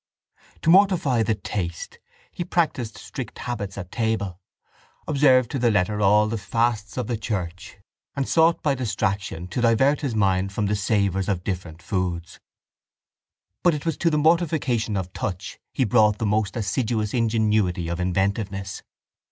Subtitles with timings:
[0.63, 1.99] To mortify the taste
[2.31, 4.39] he practised strict habits at table,
[5.07, 7.77] observed to the letter all the fasts of the church
[8.15, 12.39] and sought by distraction to divert his mind from the savours of different foods.
[13.61, 17.99] But it was to the mortification of touch he brought the most assiduous ingenuity of
[17.99, 18.81] inventiveness.